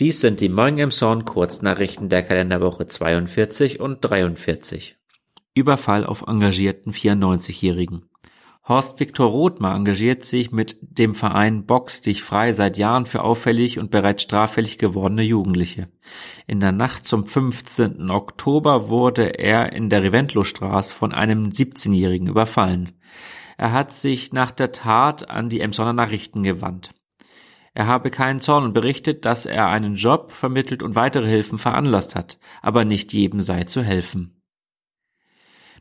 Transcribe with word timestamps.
Dies 0.00 0.20
sind 0.20 0.40
die 0.40 0.46
im 0.46 0.90
Zorn 0.92 1.24
Kurznachrichten 1.24 2.08
der 2.08 2.22
Kalenderwoche 2.22 2.86
42 2.86 3.80
und 3.80 3.98
43. 4.00 4.96
Überfall 5.54 6.06
auf 6.06 6.22
engagierten 6.28 6.92
94-Jährigen. 6.92 8.04
Horst 8.68 9.00
Viktor 9.00 9.28
Rothmar 9.28 9.74
engagiert 9.74 10.24
sich 10.24 10.52
mit 10.52 10.78
dem 10.82 11.16
Verein 11.16 11.66
Box 11.66 12.00
dich 12.00 12.22
frei 12.22 12.52
seit 12.52 12.78
Jahren 12.78 13.06
für 13.06 13.24
auffällig 13.24 13.80
und 13.80 13.90
bereits 13.90 14.22
straffällig 14.22 14.78
gewordene 14.78 15.22
Jugendliche. 15.22 15.88
In 16.46 16.60
der 16.60 16.70
Nacht 16.70 17.08
zum 17.08 17.26
15. 17.26 18.08
Oktober 18.08 18.88
wurde 18.88 19.36
er 19.36 19.72
in 19.72 19.90
der 19.90 20.04
Reventlow-Straße 20.04 20.94
von 20.94 21.12
einem 21.12 21.48
17-Jährigen 21.48 22.28
überfallen. 22.28 22.92
Er 23.56 23.72
hat 23.72 23.90
sich 23.92 24.32
nach 24.32 24.52
der 24.52 24.70
Tat 24.70 25.28
an 25.28 25.48
die 25.48 25.60
Emsonner 25.60 25.92
Nachrichten 25.92 26.44
gewandt. 26.44 26.92
Er 27.78 27.86
habe 27.86 28.10
keinen 28.10 28.40
Zorn 28.40 28.64
und 28.64 28.72
berichtet, 28.72 29.24
dass 29.24 29.46
er 29.46 29.68
einen 29.68 29.94
Job 29.94 30.32
vermittelt 30.32 30.82
und 30.82 30.96
weitere 30.96 31.28
Hilfen 31.28 31.58
veranlasst 31.58 32.16
hat, 32.16 32.40
aber 32.60 32.84
nicht 32.84 33.12
jedem 33.12 33.40
sei 33.40 33.62
zu 33.62 33.84
helfen. 33.84 34.42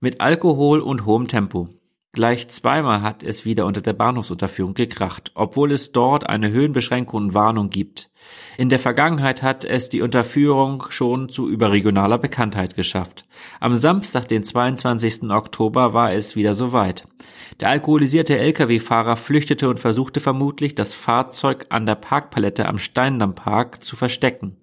Mit 0.00 0.20
Alkohol 0.20 0.80
und 0.80 1.06
hohem 1.06 1.28
Tempo. 1.28 1.68
Gleich 2.10 2.48
zweimal 2.48 3.02
hat 3.02 3.22
es 3.22 3.44
wieder 3.44 3.64
unter 3.64 3.80
der 3.80 3.92
Bahnhofsunterführung 3.92 4.74
gekracht, 4.74 5.30
obwohl 5.36 5.70
es 5.70 5.92
dort 5.92 6.28
eine 6.28 6.50
Höhenbeschränkung 6.50 7.26
und 7.26 7.34
Warnung 7.34 7.70
gibt. 7.70 8.10
In 8.56 8.68
der 8.68 8.78
Vergangenheit 8.78 9.42
hat 9.42 9.64
es 9.64 9.88
die 9.88 10.00
Unterführung 10.00 10.84
schon 10.90 11.28
zu 11.28 11.48
überregionaler 11.48 12.18
Bekanntheit 12.18 12.76
geschafft. 12.76 13.26
Am 13.58 13.74
Samstag, 13.74 14.28
den 14.28 14.44
22. 14.44 15.30
Oktober, 15.30 15.92
war 15.92 16.12
es 16.12 16.36
wieder 16.36 16.54
soweit. 16.54 17.06
Der 17.60 17.70
alkoholisierte 17.70 18.38
Lkw-Fahrer 18.38 19.16
flüchtete 19.16 19.68
und 19.68 19.80
versuchte 19.80 20.20
vermutlich, 20.20 20.74
das 20.74 20.94
Fahrzeug 20.94 21.66
an 21.70 21.86
der 21.86 21.96
Parkpalette 21.96 22.66
am 22.66 22.78
Steindampark 22.78 23.82
zu 23.82 23.96
verstecken. 23.96 24.56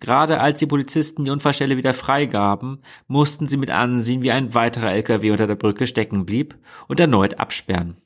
Gerade 0.00 0.40
als 0.40 0.58
die 0.58 0.66
Polizisten 0.66 1.24
die 1.24 1.30
Unfallstelle 1.30 1.76
wieder 1.76 1.94
freigaben, 1.94 2.80
mussten 3.06 3.48
sie 3.48 3.56
mit 3.56 3.70
ansehen, 3.70 4.22
wie 4.22 4.30
ein 4.30 4.54
weiterer 4.54 4.92
LKW 4.92 5.30
unter 5.30 5.46
der 5.46 5.54
Brücke 5.54 5.86
stecken 5.86 6.26
blieb 6.26 6.56
und 6.86 7.00
erneut 7.00 7.38
absperren. 7.38 7.96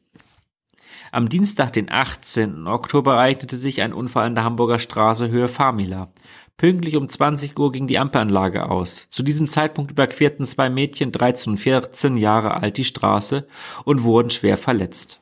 Am 1.12 1.28
Dienstag, 1.28 1.72
den 1.72 1.91
18. 1.91 2.69
Oktober, 2.69 3.14
ereignete 3.14 3.56
sich 3.56 3.83
ein 3.83 3.92
Unfall 3.92 4.27
an 4.27 4.36
der 4.36 4.44
Hamburger 4.44 4.78
Straße 4.78 5.28
Höhe 5.28 5.48
Famila. 5.48 6.12
Pünktlich 6.56 6.97
um 6.97 7.08
20 7.08 7.58
Uhr 7.58 7.72
ging 7.72 7.89
die 7.89 7.98
Ampelanlage 7.98 8.70
aus. 8.70 9.11
Zu 9.11 9.25
diesem 9.25 9.48
Zeitpunkt 9.48 9.91
überquerten 9.91 10.44
zwei 10.44 10.70
Mädchen, 10.70 11.11
13 11.11 11.55
und 11.55 11.58
14 11.58 12.16
Jahre 12.16 12.55
alt, 12.55 12.77
die 12.77 12.84
Straße 12.84 13.48
und 13.84 14.05
wurden 14.05 14.31
schwer 14.31 14.56
verletzt. 14.56 15.20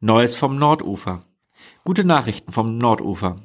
Neues 0.00 0.34
vom 0.34 0.58
Nordufer. 0.58 1.26
Gute 1.84 2.04
Nachrichten 2.04 2.50
vom 2.50 2.78
Nordufer. 2.78 3.36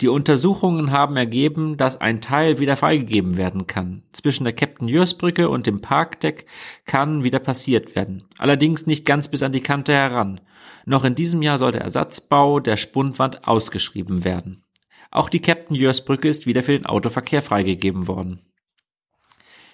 Die 0.00 0.08
Untersuchungen 0.08 0.90
haben 0.90 1.16
ergeben, 1.16 1.76
dass 1.76 2.00
ein 2.00 2.20
Teil 2.20 2.58
wieder 2.58 2.76
freigegeben 2.76 3.36
werden 3.36 3.66
kann. 3.66 4.02
Zwischen 4.12 4.44
der 4.44 4.52
Captain 4.52 4.88
Brücke 5.18 5.48
und 5.48 5.66
dem 5.66 5.80
Parkdeck 5.80 6.46
kann 6.84 7.24
wieder 7.24 7.38
passiert 7.38 7.96
werden. 7.96 8.24
Allerdings 8.38 8.86
nicht 8.86 9.04
ganz 9.04 9.28
bis 9.28 9.42
an 9.42 9.52
die 9.52 9.62
Kante 9.62 9.92
heran. 9.92 10.40
Noch 10.84 11.04
in 11.04 11.14
diesem 11.14 11.42
Jahr 11.42 11.58
soll 11.58 11.72
der 11.72 11.82
Ersatzbau 11.82 12.60
der 12.60 12.76
Spundwand 12.76 13.46
ausgeschrieben 13.46 14.24
werden. 14.24 14.62
Auch 15.10 15.28
die 15.28 15.40
Captain 15.40 15.76
Brücke 16.04 16.28
ist 16.28 16.46
wieder 16.46 16.62
für 16.62 16.72
den 16.72 16.86
Autoverkehr 16.86 17.42
freigegeben 17.42 18.06
worden. 18.06 18.42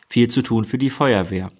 Viel 0.08 0.28
zu 0.28 0.42
tun 0.42 0.64
für 0.64 0.78
die 0.78 0.90
Feuerwehr. 0.90 1.50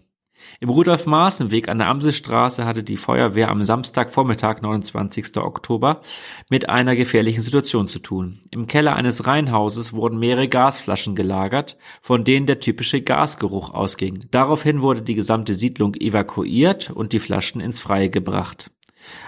Im 0.60 0.68
Rudolf-Maaßen-Weg 0.68 1.68
an 1.68 1.78
der 1.78 1.88
Amselstraße 1.88 2.64
hatte 2.64 2.82
die 2.82 2.96
Feuerwehr 2.96 3.48
am 3.48 3.62
Samstagvormittag, 3.62 4.62
29. 4.62 5.36
Oktober, 5.38 6.02
mit 6.50 6.68
einer 6.68 6.94
gefährlichen 6.94 7.42
Situation 7.42 7.88
zu 7.88 7.98
tun. 7.98 8.40
Im 8.50 8.66
Keller 8.66 8.94
eines 8.94 9.26
Reihenhauses 9.26 9.92
wurden 9.92 10.18
mehrere 10.18 10.48
Gasflaschen 10.48 11.14
gelagert, 11.14 11.76
von 12.00 12.24
denen 12.24 12.46
der 12.46 12.60
typische 12.60 13.02
Gasgeruch 13.02 13.74
ausging. 13.74 14.26
Daraufhin 14.30 14.80
wurde 14.80 15.02
die 15.02 15.14
gesamte 15.14 15.54
Siedlung 15.54 15.94
evakuiert 15.94 16.90
und 16.90 17.12
die 17.12 17.20
Flaschen 17.20 17.60
ins 17.60 17.80
Freie 17.80 18.10
gebracht. 18.10 18.70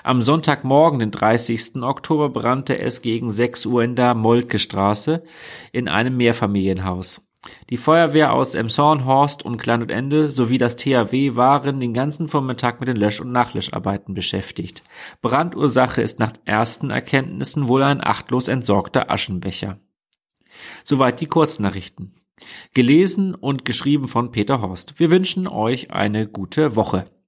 Am 0.03 0.23
Sonntagmorgen, 0.23 1.01
den 1.01 1.11
30. 1.11 1.83
Oktober, 1.83 2.29
brannte 2.29 2.79
es 2.79 3.03
gegen 3.03 3.31
6 3.31 3.67
Uhr 3.67 3.83
in 3.83 3.97
der 3.97 4.15
Moltke 4.15 4.59
Straße 4.59 5.25
in 5.73 5.89
einem 5.89 6.17
Mehrfamilienhaus. 6.17 7.21
Die 7.71 7.77
Feuerwehr 7.77 8.33
aus 8.33 8.55
Emshorn, 8.55 9.05
und 9.45 9.59
Klein 9.59 9.83
und 9.83 9.91
Ende 9.91 10.31
sowie 10.31 10.59
das 10.59 10.77
THW 10.77 11.37
waren 11.37 11.81
den 11.81 11.95
ganzen 11.95 12.29
Vormittag 12.29 12.81
mit 12.81 12.89
den 12.89 12.97
Lösch- 12.97 13.21
und 13.21 13.33
Nachlöscharbeiten 13.33 14.15
beschäftigt. 14.15 14.83
Brandursache 15.23 16.03
ist 16.03 16.19
nach 16.19 16.33
ersten 16.45 16.91
Erkenntnissen 16.91 17.69
wohl 17.69 17.83
ein 17.83 18.05
achtlos 18.05 18.49
entsorgter 18.49 19.11
Aschenbecher. 19.11 19.79
Soweit 20.85 21.21
die 21.21 21.27
Kurznachrichten. 21.27 22.15
Gelesen 22.75 23.35
und 23.35 23.65
geschrieben 23.65 24.09
von 24.09 24.31
Peter 24.31 24.61
Horst. 24.61 24.99
Wir 24.99 25.11
wünschen 25.11 25.47
euch 25.47 25.91
eine 25.91 26.27
gute 26.27 26.77
Woche. 26.77 27.07